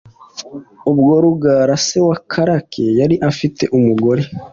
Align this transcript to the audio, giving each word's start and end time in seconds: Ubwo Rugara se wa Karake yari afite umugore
Ubwo 0.91 1.13
Rugara 1.23 1.75
se 1.85 1.97
wa 2.07 2.17
Karake 2.31 2.85
yari 2.99 3.15
afite 3.29 3.63
umugore 3.77 4.23